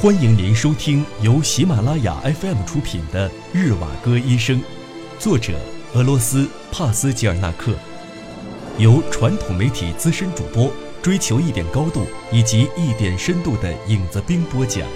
[0.00, 4.60] 欢迎您收听由喜马拉雅 FM 出品的《日瓦戈医生》，
[5.18, 5.58] 作者
[5.92, 7.76] 俄罗斯帕斯吉尔纳克，
[8.78, 10.72] 由传统媒体资深主播
[11.02, 14.88] 追求一点高度以及一点深度的影子兵播讲。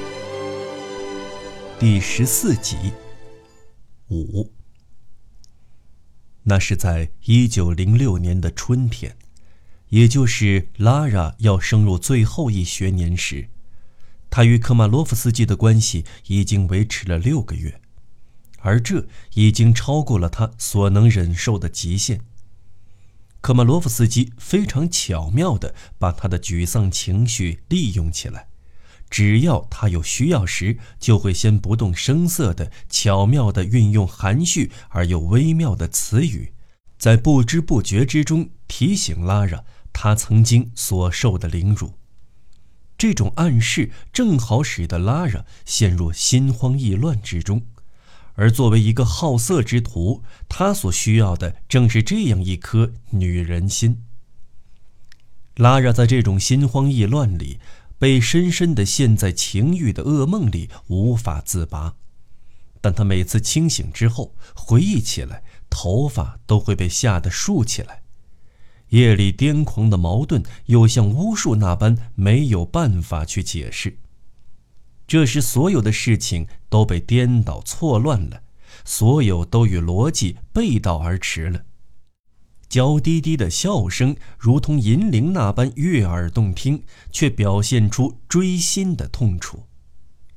[1.80, 2.76] 第十四集，
[4.08, 4.52] 五。
[6.44, 9.16] 那是在一九零六年的春天，
[9.88, 13.48] 也就是拉拉要升入最后一学年时。
[14.34, 17.82] 他与科马洛夫斯基的关系已经维持了六个月，
[18.60, 22.22] 而这已经超过了他所能忍受的极限。
[23.42, 28.48] 科马洛夫斯基非常巧妙地把他的沮丧情绪利用起来，
[29.10, 36.54] 只要他有需要时，就会先不动声色地巧妙地运用含蓄而又微妙的词语，
[36.96, 39.62] 在不知不觉之中提醒拉拉
[39.92, 41.92] 他曾经所受的凌辱。
[42.96, 47.62] 这种暗示正好使得拉惹陷入心慌意乱之中，
[48.34, 54.02] 而作为一个好色之徒，他所需要的正是这样一颗女人心。
[55.56, 57.58] 拉惹在这种心慌意乱里，
[57.98, 61.96] 被深深地陷在情欲的噩梦里，无法自拔。
[62.80, 68.01] 但他每次清醒之后，回忆起来，头发都会被吓得竖起来。
[68.92, 73.96] 夜里癫狂的矛盾，又像巫术那般没有办法去解释。
[75.06, 78.42] 这时，所有的事情都被颠倒错乱了，
[78.84, 81.64] 所有都与逻辑背道而驰了。
[82.68, 89.66] 娇滴滴的笑声如同银铃那般悦耳动听，却表现出锥心的痛楚；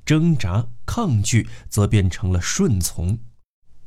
[0.05, 3.17] 挣扎、抗拒则变成了顺从；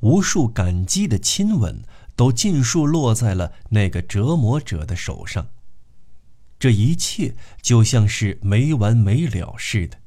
[0.00, 1.82] 无数感激的亲吻。
[2.18, 5.50] 都尽数落在了那个折磨者的手上。
[6.58, 9.98] 这一切就像是没完没了似的。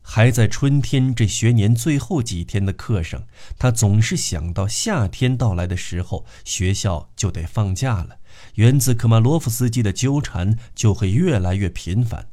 [0.00, 3.26] 还在春天这学年最后几天的课上，
[3.58, 8.16] 他总是想到夏天到来的时候，学校就得放假了，
[8.54, 12.28] 源自科马洛夫斯基的纠缠就会越来越频繁。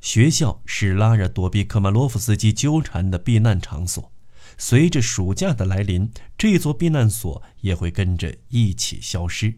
[0.00, 4.10] 学校是拉着躲避科马洛夫斯基纠缠的避难场所。
[4.58, 9.54] 随着暑假的来临，这座避难所也会跟着一起消失。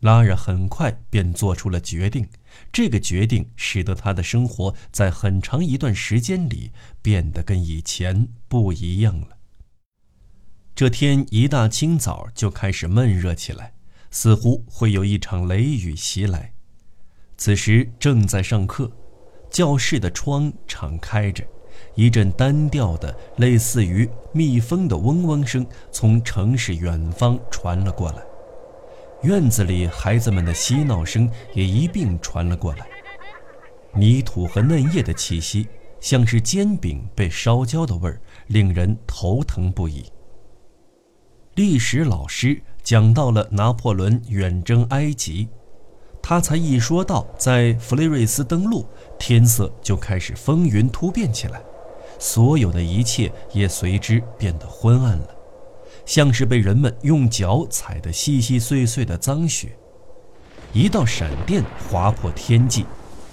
[0.00, 2.28] 拉尔很快便做出了决定，
[2.70, 6.70] 这个决定使得他的生活在很长一段时间里
[7.02, 9.38] 变得跟以前不一样了。
[10.76, 13.72] 这天一大清早就开始闷热起来，
[14.12, 16.52] 似乎会有一场雷雨袭来。
[17.36, 18.92] 此时正在上课，
[19.50, 21.44] 教室的窗敞开着。
[21.94, 28.22] 一阵单调的、类似于蜜蜂的嗡嗡声从城市远方传了过来，
[29.22, 32.86] 院子里孩子们的嬉闹声也一并传了过来。
[33.94, 35.66] 泥土和嫩叶的气息，
[35.98, 40.04] 像是煎饼被烧焦的味儿，令人头疼不已。
[41.54, 45.48] 历史老师讲到了拿破仑远征埃及，
[46.22, 48.86] 他才一说到在弗雷瑞斯登陆，
[49.18, 51.60] 天色就开始风云突变起来。
[52.18, 55.28] 所有的一切也随之变得昏暗了，
[56.04, 59.76] 像是被人们用脚踩得细细碎碎的脏雪。
[60.72, 62.84] 一道闪电划破天际，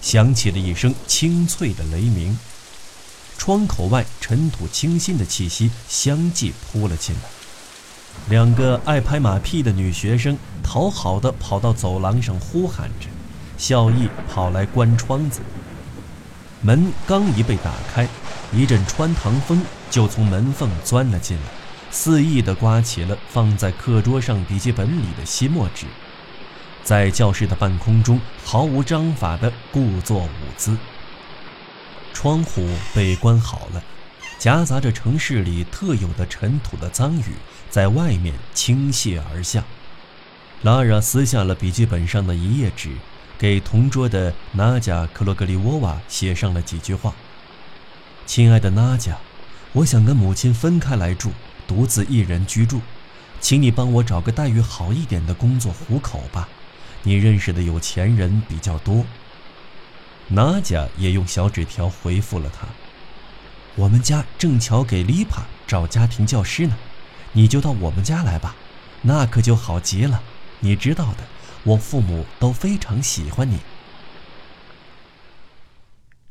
[0.02, 2.38] 响起了一声清脆的雷鸣。
[3.38, 7.22] 窗口外尘土清新的气息相继扑了进来。
[8.30, 13.08] 两个爱拍马屁的女学生讨好的跑到走廊上呼喊着，
[13.58, 15.42] 笑意跑来关窗子。
[16.62, 18.08] 门刚一被打开。
[18.54, 21.44] 一阵穿堂风就从门缝钻了进来，
[21.92, 25.86] 肆意地刮起了放在课桌上笔记本里的吸墨纸，
[26.84, 30.78] 在教室的半空中毫无章法地故作舞姿。
[32.14, 33.84] 窗户被关好了，
[34.40, 37.34] 夹杂着城市里特有的尘土的脏雨
[37.70, 39.64] 在外面倾泻而下。
[40.62, 42.92] 拉拉撕下了笔记本上的一页纸，
[43.38, 47.14] 给同桌的娜贾·克罗格里沃娃写上了几句话。
[48.26, 49.18] 亲爱的娜佳，
[49.72, 51.32] 我想跟母亲分开来住，
[51.68, 52.82] 独自一人居住，
[53.40, 56.50] 请你帮我找个待遇好一点的工作糊口吧。
[57.04, 59.06] 你认识的有钱人比较多。
[60.28, 62.68] 娜佳也用小纸条回复了他
[63.78, 66.76] ：“我们家正巧给丽帕找家庭教师呢，
[67.34, 68.56] 你就到我们家来吧，
[69.04, 70.24] 那可就好极了。
[70.62, 71.20] 你知道的，
[71.64, 73.60] 我父母都非常喜欢你。”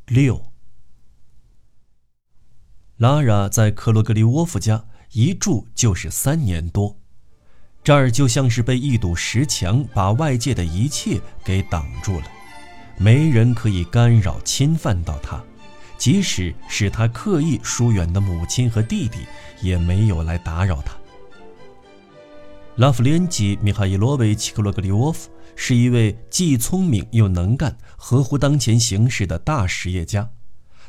[0.07, 0.54] 六。
[2.99, 6.97] 拉拉在克罗格里沃夫家一住就是三年多，
[7.83, 12.27] 这儿就像是被一堵石墙把外界的一切给挡住了，
[12.97, 15.43] 没人可以干扰侵犯到他，
[15.99, 19.27] 即使是他刻意疏远的母亲和弟弟，
[19.61, 20.95] 也没有来打扰他。
[22.77, 30.31] 拉夫连基·米哈伊罗维奇·克罗格里沃夫是一位既聪明又能干、合乎当前形势的大实业家。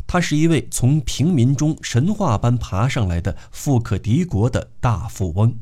[0.07, 5.57] 他是一位从平民中神话般爬上来的富可敌国的大富翁。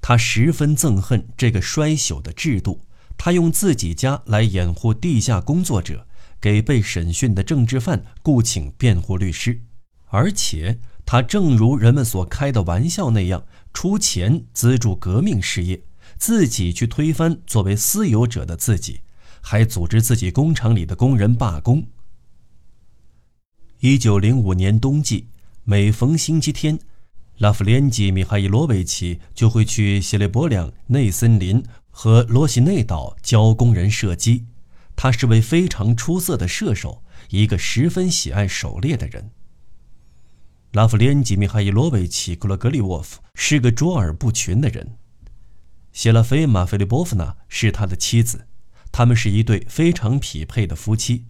[0.00, 2.80] 他十分憎恨这个衰朽的制度。
[3.18, 6.06] 他用自己家来掩护地下工作者，
[6.38, 9.62] 给被审讯的政治犯雇请辩护律师，
[10.08, 15.82] 而且他正如人们所开的玩笑那样，出钱资助革命事业，
[16.18, 19.00] 自己去推翻作为私有者的自己，
[19.40, 21.86] 还组织自己工厂里的工人罢工。
[23.80, 25.28] 一九零五年冬季，
[25.64, 26.78] 每逢星期天，
[27.36, 31.62] 拉夫连基·米哈伊罗维奇就会去谢列波良内森林。
[31.90, 34.44] 和罗西内岛教工人射击，
[34.94, 39.30] 他是位非常出色的射手，一个十分喜爱狩猎的人。
[40.72, 44.96] 拉夫连基·米哈伊罗维奇·库罗格里沃夫是个卓尔不群的人。
[45.92, 48.46] 谢拉菲玛·菲利波夫娜是他的妻子，
[48.90, 51.26] 他们是一对非常匹配的夫妻。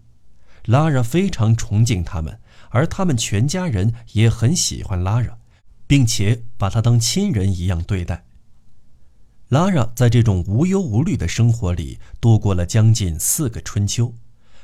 [0.67, 2.39] 拉拉非常崇敬他们，
[2.71, 5.39] 而他们全家人也很喜欢拉拉，
[5.87, 8.25] 并且把他当亲人一样对待。
[9.49, 14.13] 拉拉在这种无忧无虑的生活里度过了将近四个春秋，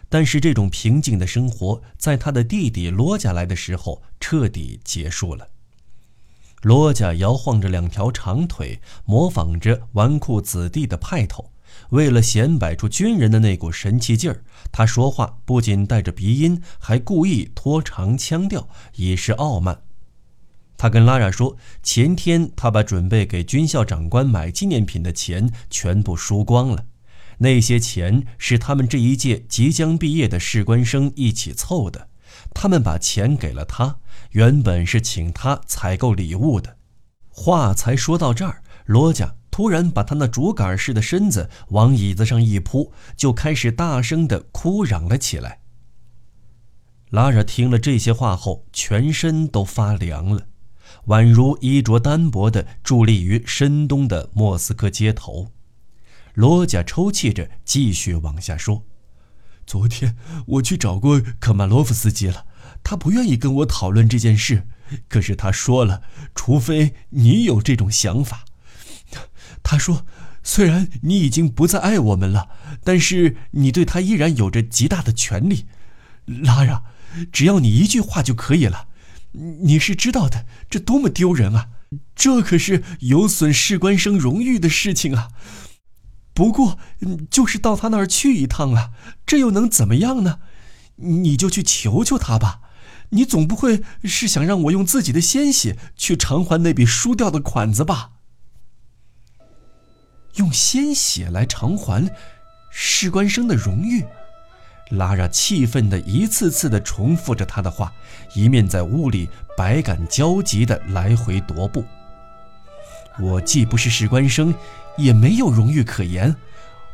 [0.08, 5.46] 但是这种平静的生活在他的弟弟罗家来的时候彻底结束了。
[6.62, 11.51] 罗家摇晃着两条长腿，模仿着纨绔子弟的派头，
[11.90, 19.82] 为了显摆出军人的那股神气劲儿，他说话不仅带着鼻音，还故意拖长腔调，以示傲慢。
[20.76, 26.86] 他跟拉拉说，前天他把准备给军校长官买纪念品的钱全部输光了，
[27.38, 32.08] 那些钱是他们这一届即将毕业的士官生一起凑的。
[32.54, 33.98] 他们把钱给了他，
[34.30, 36.76] 原本是请他采购礼物的。
[37.28, 45.60] 话才说到这儿，罗家突然把他那竹竿似的身子往椅子上一扑，就开始大声的哭嚷了起来。
[47.10, 50.46] 拉拉听了这些话后，全身都发凉了。
[51.08, 55.52] 宛如衣着单薄的伫立于深冬的莫斯科街头，
[56.32, 58.84] 罗贾抽泣着继续往下说
[59.66, 60.16] ：“昨天
[60.46, 62.46] 我去找过科曼罗夫斯基了，
[62.82, 64.66] 他不愿意跟我讨论这件事。
[65.08, 66.02] 可是他说了，
[66.34, 68.46] 除非你有这种想法。
[69.72, 70.04] 他说，
[70.42, 72.50] 虽然你已经不再爱我们了，
[72.84, 75.64] 但是你对他依然有着极大的权利。
[76.26, 76.82] 拉拉，
[77.32, 78.88] 只要你一句话就可以了。”
[79.64, 81.68] 你是知道的，这多么丢人啊！
[82.14, 85.28] 这可是有损士官生荣誉的事情啊。
[86.34, 86.78] 不过，
[87.30, 88.90] 就是到他那儿去一趟啊，
[89.24, 90.40] 这又能怎么样呢？
[90.96, 92.60] 你就去求求他吧。
[93.08, 98.10] 你总不会是想让我用自己的鲜血去偿还那笔输掉的款子吧？
[100.36, 102.10] 用鲜血来偿还
[102.70, 104.04] 士官生的荣誉？
[104.90, 107.92] 拉拉气愤地一次次地重复着他的话，
[108.34, 111.84] 一面在屋里百感交集地来回踱步。
[113.20, 114.54] 我既不是士官生，
[114.96, 116.34] 也没有荣誉可言，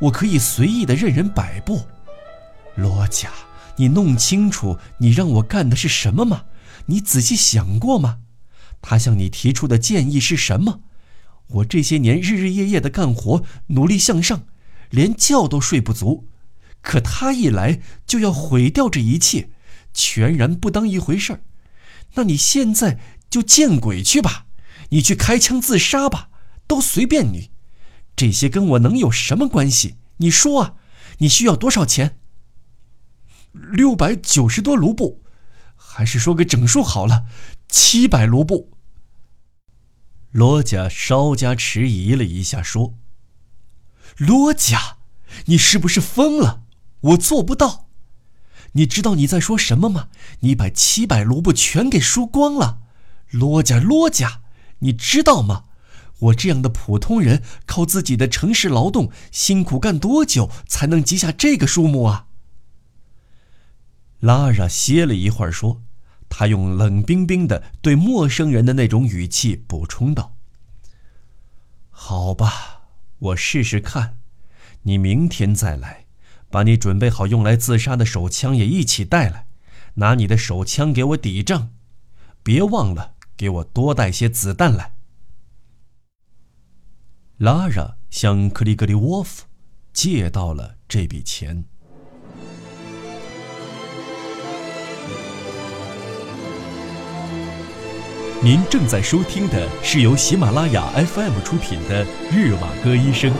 [0.00, 1.86] 我可以随意地任人摆布。
[2.76, 3.30] 罗家，
[3.76, 6.44] 你弄清楚你让我干的是什么吗？
[6.86, 8.18] 你仔细想过吗？
[8.80, 10.80] 他向你提出的建议是什么？
[11.48, 14.46] 我这些年日日夜夜的干活，努力向上，
[14.90, 16.28] 连觉都睡不足。
[16.80, 19.50] 可他一来就要毁掉这一切，
[19.92, 21.40] 全然不当一回事儿。
[22.14, 24.46] 那你现在就见鬼去吧！
[24.90, 26.30] 你去开枪自杀吧，
[26.66, 27.50] 都随便你。
[28.14, 29.96] 这些跟我能有什么关系？
[30.18, 30.74] 你说啊，
[31.18, 32.18] 你需要多少钱？
[33.52, 35.22] 六百九十多卢布，
[35.74, 37.26] 还是说个整数好了，
[37.68, 38.70] 七百卢布。
[40.38, 42.94] 罗家稍加迟疑了一下，说
[44.16, 44.98] ：“罗家，
[45.46, 46.62] 你是不是疯了？”
[47.10, 47.88] 我做不到，
[48.72, 50.10] 你知道你在说什么吗？
[50.40, 52.82] 你把七百卢布全给输光了，
[53.30, 54.42] 罗家罗家，
[54.78, 55.64] 你知道吗？
[56.20, 62.26] 我这样的普通人，靠自己的城市劳动辛苦干多久才能积下这个数目啊？
[64.20, 65.82] 拉拉歇了一会儿说，
[66.28, 70.36] 他用冷冰冰的对陌生人的那种语气补充道
[71.90, 72.82] ：“好吧，
[73.18, 74.18] 我试试看，
[74.82, 76.04] 你明天再来。”
[76.50, 79.48] 把你准备好用来自杀的手枪也一起带来，
[79.96, 81.74] 拿你的手枪给我抵账，
[82.42, 84.94] 别忘了给我多带些子弹来。
[87.36, 89.44] 拉拉向克里格里沃夫
[89.92, 91.66] 借到了这笔钱。
[98.40, 103.32] 您正在收听的是由喜马拉雅 FM 出品的《日瓦戈医生》。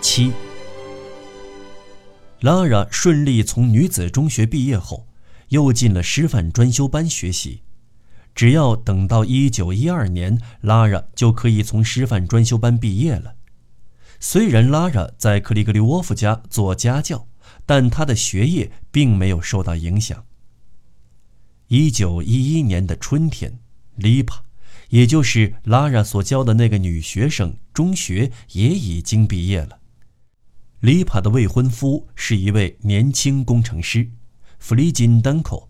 [0.00, 0.30] 七，
[2.38, 5.08] 拉拉顺利从女子中学毕业后，
[5.48, 7.62] 又进了师范专修班学习。
[8.32, 13.34] 只要等到一九一二年，拉拉就可以从师范专修班毕业了。
[14.20, 17.26] 虽然拉拉在克里格里沃夫家做家教，
[17.66, 20.24] 但他的学业并没有受到影响。
[21.66, 23.58] 一九一一年的春天，
[23.96, 24.44] 丽帕，
[24.90, 29.80] 也就是拉拉所教的那个女学生，中学也已经毕业了。
[30.80, 34.10] 丽帕的未婚夫是一位年轻工程师，
[34.60, 35.68] 弗里金丹口。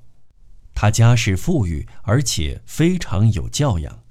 [0.75, 4.03] 他家世富裕，而且非常有教养。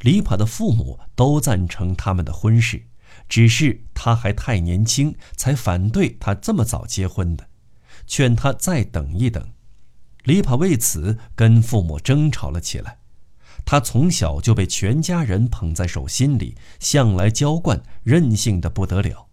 [0.00, 2.82] 丽帕的父母都赞成他们的婚事，
[3.28, 7.48] 只是他还太年轻，才反对他这么早结婚的，
[8.06, 9.48] 劝他再等一等。
[10.24, 12.98] 丽帕为此跟父母争吵了起来。
[13.66, 19.26] 他从小就被全家人捧在手心里，向来娇惯，任性的不得了。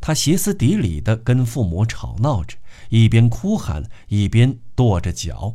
[0.00, 2.56] 他歇斯底里地跟父母吵闹着，
[2.90, 5.54] 一边哭喊，一边跺着脚。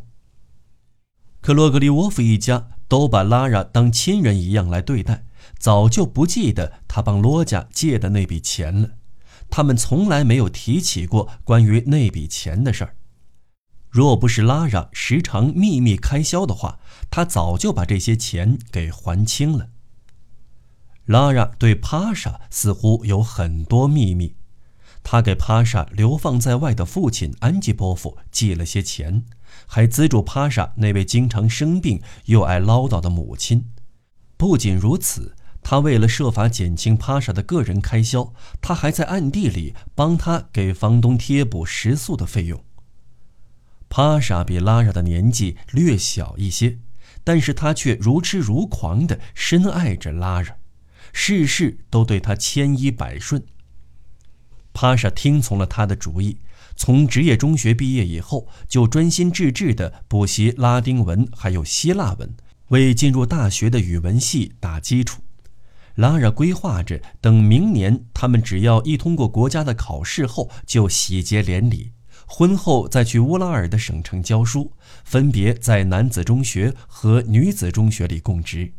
[1.40, 5.24] 可洛格里沃夫一家都把拉拉当亲人一样来对待，
[5.60, 8.92] 早就不记得他帮罗家借的那笔钱了。
[9.52, 12.96] 他们从来没有提起过关于那笔钱的事儿。
[13.90, 19.70] 若不是拉拉时常秘密开销的话，他早就把这些钱给还清了。
[21.06, 24.36] 拉拉对帕莎似乎有很多秘密，
[25.04, 29.26] 他给帕莎流放在外的父亲安吉波夫寄了些钱。
[29.66, 33.72] 还资助帕莎那位经常生病又爱唠叨的母亲。
[34.38, 35.36] 不仅如此，
[35.70, 42.64] 他为了设法减轻帕莎的个人开销，他还在暗地里帮他给房东贴补食宿的费用。
[43.88, 46.80] 帕莎比拉拉的年纪略小一些，
[47.24, 50.56] 但是他却如痴如狂地深爱着拉拉，
[51.14, 53.46] 事事都对他千依百顺。
[54.74, 56.40] 帕莎听从了他的主意。
[56.76, 62.34] 从职业中学毕业以后，就专心致志地补习拉丁文还有希腊文，
[62.70, 65.22] 为进入大学的语文系打基础。
[66.00, 71.92] 拉拉规划着，等明年他们只要一通过国家的考试后，就喜结连理，
[72.26, 74.72] 婚后再去乌拉尔的省城教书，
[75.04, 78.72] 分别在男子中学和女子中学里供职。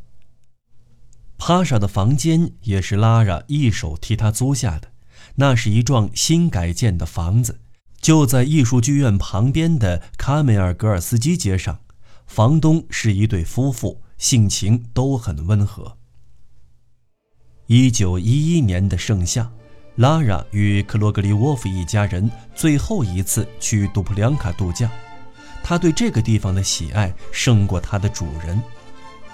[1.37, 4.89] 帕莎的房间也是拉拉一手替他租下的，
[5.35, 7.61] 那是一幢新改建的房子。
[8.01, 11.81] 就在艺术剧院旁边的卡梅尔格尔斯基街上，
[12.27, 15.99] 房东是一对夫妇，性情都很温和。
[17.73, 19.49] 一九一一年的盛夏，
[19.95, 24.91] 拉拉与克罗格里沃夫一家人最后一次去杜普良卡度假，
[25.63, 28.61] 他对这个地方的喜爱胜过他的主人，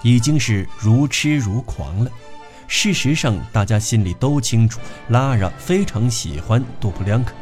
[0.03, 2.11] 已经是如痴如狂了。
[2.67, 7.33] 事实上，大家心里都清楚，拉拉非常喜欢杜普良卡。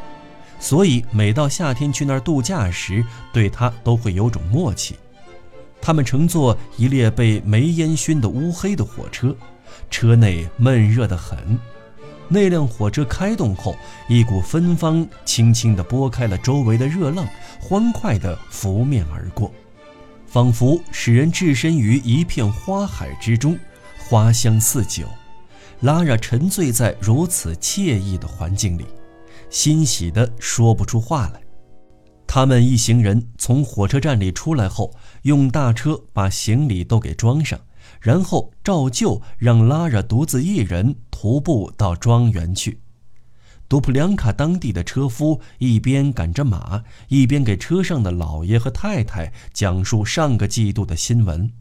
[0.61, 4.95] 所以，每到夏天去那儿度假时，对他都会有种默契。
[5.81, 9.35] 他们乘坐一列被煤烟熏得乌黑的火车，
[9.89, 11.59] 车内闷热得很。
[12.27, 13.75] 那辆火车开动后，
[14.09, 17.27] 一股芬芳轻轻地拨开了周围的热浪，
[17.61, 19.51] 欢快地拂面而过，
[20.25, 23.57] 仿佛使人置身于一片花海之中，
[23.97, 25.05] 花香似酒。
[25.81, 28.85] 拉拉沉醉在如此惬意的环境里。
[29.51, 31.39] 欣喜的说不出话来。
[32.25, 34.91] 他们一行人从火车站里出来后，
[35.21, 37.59] 用大车把行李都给装上，
[37.99, 42.79] 然后照旧让拉拉独自一人徒步到庄园去。
[43.67, 51.51] 杜普良卡当地的车夫一边赶着马，一边给车上的老爷和太太讲述上个季度的新闻。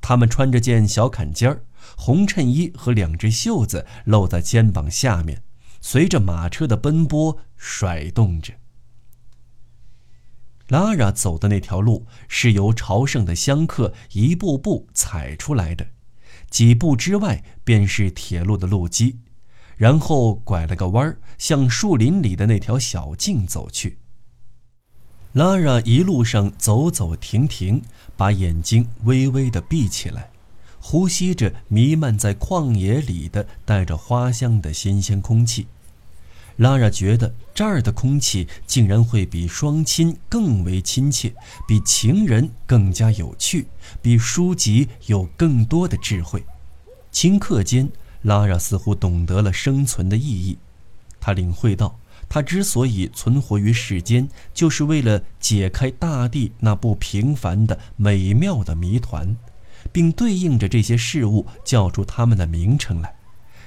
[0.00, 1.62] 他们穿着件小坎肩儿，
[1.96, 5.44] 红衬衣和两只袖子露在肩膀下面。
[5.80, 8.54] 随着马车的奔波甩动着，
[10.72, 15.86] 拉拉走的那条路是由朝圣的香客一步步踩出来的，
[16.48, 19.18] 几步之外便是铁路的路基，
[19.76, 23.98] 然后拐了个弯儿，向树林里的那条小径走去。
[25.32, 27.82] 拉拉一路上走走停停，
[28.16, 30.30] 把眼睛微微的闭起来。
[30.80, 35.66] 呼吸着弥漫在旷野里的带着花香的新鲜空气，
[36.62, 41.34] 拉拉觉得这儿的空气竟然会比双亲更为亲切，
[41.66, 43.66] 比情人更加有趣，
[44.00, 46.40] 比书籍有更多的智慧。
[47.12, 47.90] 顷刻间，
[48.22, 50.56] 拉拉似乎懂得了生存的意义。
[51.18, 59.36] 他领会到，他之所以存活于世间，就是为了解开大地那不平凡的美妙的谜团，
[59.90, 63.16] 并对应着这些事物叫出它们的名称来。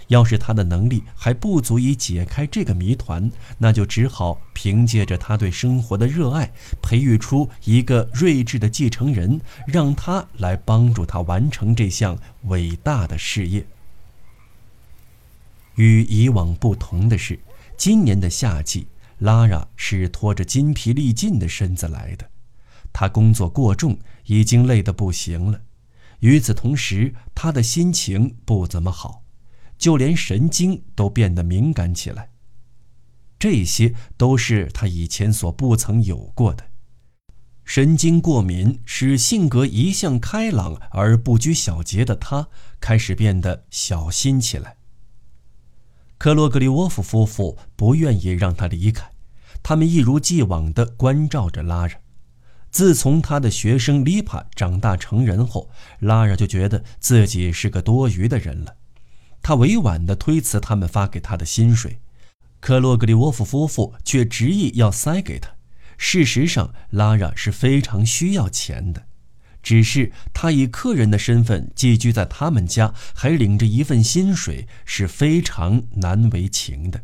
[0.08, 13.66] 要是他的能力还不足以解开这个谜团，那就只好凭借着他对生活的热爱，培育出一个睿智的继承人，让他来帮助他完成这项伟大的事业。
[15.76, 17.40] 与以往不同的是。
[17.78, 22.26] 今年的夏季，拉拉是拖着筋疲力尽的身子来的。
[22.94, 25.60] 他工作过重，已经累得不行了。
[26.22, 29.24] 与此同时，他的心情不怎么好，
[29.86, 32.32] 就连神经都变得敏感起来。
[33.38, 36.66] 这些都是他以前所不曾有过的。
[37.64, 42.48] 神经过敏使性格一向开朗而不拘小节的他
[42.80, 44.78] 开始变得小心起来。
[46.18, 49.12] 克洛格里沃夫夫妇不愿意让他离开，
[49.62, 51.94] 他们一如既往地关照着拉拉。
[52.72, 58.78] 自从他的学生丽帕长大成人后，拉拉就觉得自己是个多余的人了。
[59.48, 62.00] 他委婉地推辞他们发给他的薪水，
[62.60, 65.52] 克洛格里沃夫夫妇却执意要塞给他。
[66.00, 69.06] 事实上，拉拉是非常需要钱的。
[69.62, 77.04] 只是他以客人的身份寄居在他们家，还领着一份薪水，是非常难为情的。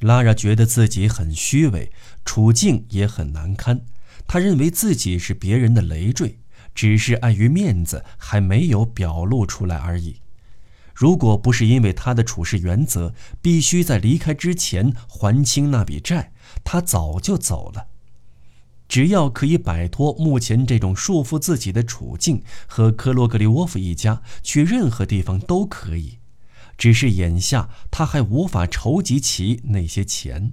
[0.00, 1.90] 拉拉觉得自己很虚伪，
[2.26, 3.80] 处境也很难堪。
[4.26, 6.38] 他认为自己是别人的累赘，
[6.74, 10.16] 只是碍于面子还没有表露出来而已。
[10.94, 16.32] 如果不是因为他的处事原则必须在离开之前还清那笔债，
[16.62, 17.88] 他早就走了。
[18.86, 26.18] 只要可以摆脱目前这种束缚自己的处境，和科洛格里沃夫一家去任何地方都可以。
[26.76, 30.52] 只是眼下他还无法筹集齐那些钱。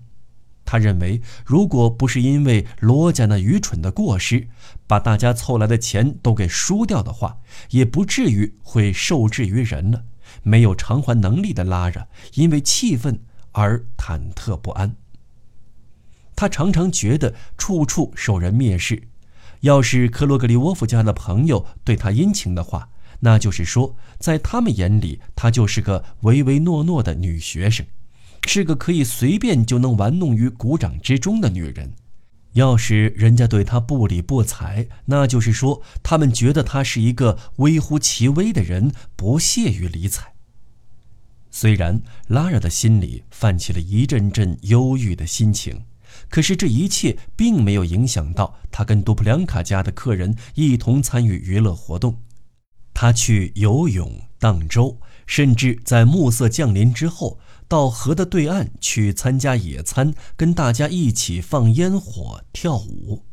[0.64, 4.48] 他认为，如果不是因为罗家那愚蠢的过失，
[4.88, 7.40] 把大家凑来的钱都给输掉的话，
[7.72, 10.06] 也不至于会受制于人了。
[10.44, 13.20] 没有偿还能力的拉着，因为气愤
[13.52, 14.96] 而忐忑不安。
[16.36, 19.04] 他常常觉得处处受人蔑视。
[19.62, 27.86] 要是克洛格里沃夫家的朋友对他殷勤的话，那就是说，在他们眼里，他就是个唯唯诺诺的女学生，
[28.48, 31.94] 是个可以随便就能玩弄于股掌之中的女人。
[32.54, 40.31] 要是人家对他不理不睬，那就是说，他们觉得他是一个微乎其微的人，不屑于理睬。
[41.52, 45.84] 虽然拉尔的心里泛起了一阵阵忧郁的心情。
[46.30, 52.18] 可是这一切并没有影响到他跟杜普良卡家的客人一同参与娱乐活动。
[52.94, 63.24] 他去游泳、荡舟，甚至在暮色降临之后，到河的对岸去参加野餐，跟大家一起放烟火、跳舞。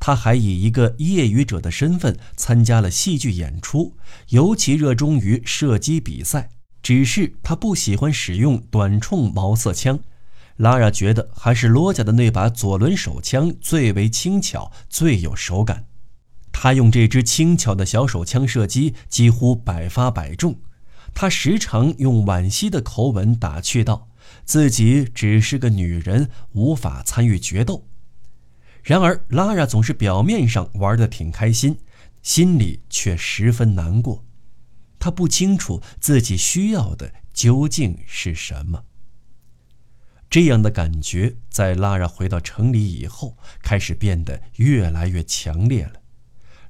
[0.00, 3.96] 他还以一个业余者的身份参加了戏剧演出，
[4.30, 6.50] 尤其热衷于射击比赛。
[6.86, 9.98] 只是他不喜欢使用短冲毛瑟枪。
[10.58, 15.86] 拉拉觉得还是罗家的那把左轮手枪最为轻巧，最有手感。
[16.52, 20.60] 他用这支轻巧的小手枪射击，几乎百发百中。
[21.12, 24.06] 他时常用惋惜的口吻打趣道
[24.46, 27.84] ：“自己只是个女人，无法参与决斗。”
[28.84, 31.78] 然而，拉拉总是表面上玩得挺开心，
[32.22, 34.22] 心里却十分难过。
[35.06, 38.86] 他不清楚自己需要的究竟是什么。
[40.28, 46.02] 这样的感觉在拉拉回到城里以后，开始变得越来越强烈了。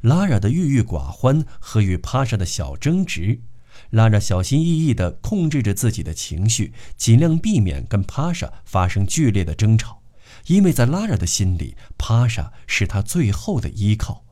[0.02, 3.40] 拉拉的郁郁寡欢和与帕莎的小争执，
[3.88, 10.02] 拉拉小心翼翼地控制着自己的情绪，尽量避免跟帕莎发生剧烈的争吵，
[10.48, 14.26] 因为在拉拉的心里，帕莎是他最后的依靠。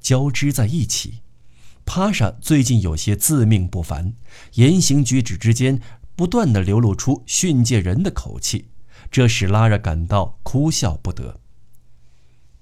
[0.00, 1.21] 交织在一起，
[1.84, 4.14] 帕莎最近有些自命不凡，
[4.54, 5.80] 言行举止之间。
[6.14, 8.68] 不断的流露出训诫人的口气，
[9.10, 11.40] 这使拉拉感到哭笑不得。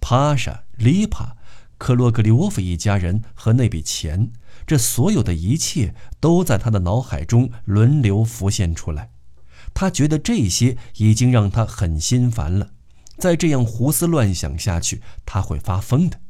[0.01, 1.37] 帕莎、丽帕、
[1.77, 4.31] 克洛格里沃夫一家人和那笔钱，
[4.65, 9.11] 这所有的一切都在他的脑海中轮流浮现出来。
[9.75, 12.71] 他觉得这些已经让他很心烦了，
[13.19, 16.21] 再这样胡思乱想下去，他会发疯的。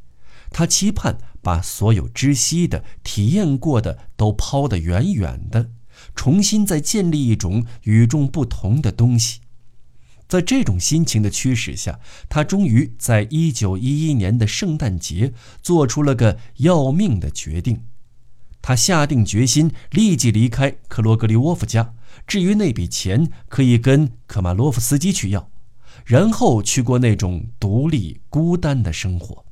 [0.50, 5.70] 他期盼把所有知悉的、体验过的都抛得远远的。
[6.14, 9.40] 重新再建立一种与众不同的东西，
[10.26, 17.83] 在这种心情的驱使下，他终于在一九一一年的圣诞节做出了个要命的决定。
[18.62, 21.94] 他下定决心立即离开克罗格里沃夫家，
[22.26, 25.50] 至于那笔钱，可以跟科马洛夫斯基去要，
[26.07, 29.44] 然后去过那种独立孤单的生活。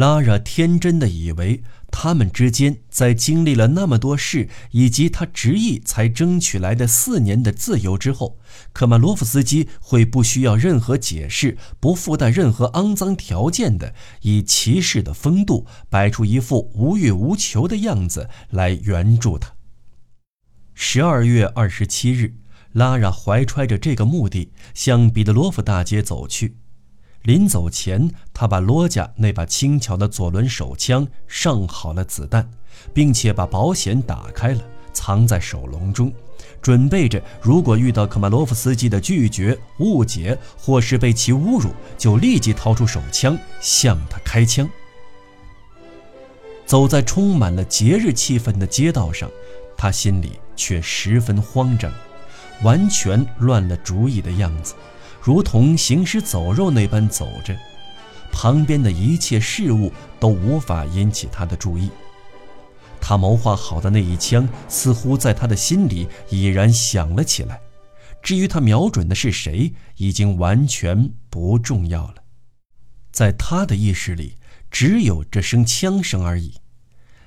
[0.00, 8.38] 拉拉天真的以为，他们之间在经历了那么多事，以及他执意才争取来的四年的自由之后，
[8.72, 19.52] 科马洛夫斯基会不需要任何解释，不附带任何肮脏条件的，以骑士的风度，摆出一副无欲无求的样子来援助他。
[20.72, 22.36] 十二月二十七日，
[22.72, 26.56] 拉拉怀揣着这个目的，向彼得罗夫大街走去。
[27.22, 32.50] 临走前，他把罗家那把轻巧的左轮手枪上好了子弹，
[32.94, 36.10] 并且把保险打开了，藏在手笼中，
[36.62, 44.68] 准备着如果遇到科马洛夫斯基的拒绝、误解或是被其侮辱，就立即掏出手枪向他开枪。
[46.64, 49.28] 走在充满了节日气氛的街道上，
[49.76, 51.92] 他心里却十分慌张，
[52.62, 54.74] 完全乱了主意的样子。
[55.22, 57.56] 如同行尸走肉那般走着，
[58.32, 61.90] 旁边的一切事物都无法引起他的注意。
[63.00, 67.60] 他谋划好的那一枪似乎在他的心里已然响了起来。
[68.22, 72.16] 至于他瞄准的是谁，已经完全不重要了。
[73.10, 74.34] 在他的意识里，
[74.70, 76.54] 只有这声枪声而已。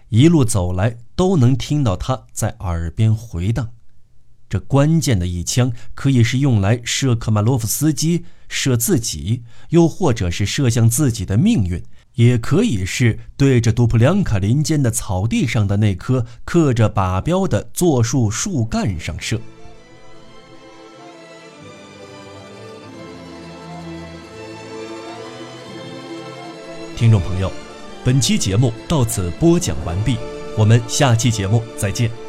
[0.10, 3.72] 一路走来，都能听到他在耳边回荡。
[4.54, 11.82] 这关键的一枪可以是用来射科马洛夫斯基、射自己，又或者是射向自己的命运，
[12.14, 19.42] 也可以是对着杜普良卡林间的草地上的那棵刻着靶标的柞树树干上射。
[26.96, 27.52] 听众朋友，
[28.06, 30.16] 本期节目到此播讲完毕，
[30.56, 32.23] 我们下期节目再见。